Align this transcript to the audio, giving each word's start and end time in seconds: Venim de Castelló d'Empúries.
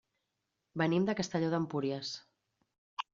Venim 0.81 1.05
de 1.09 1.15
Castelló 1.19 1.51
d'Empúries. 1.51 2.15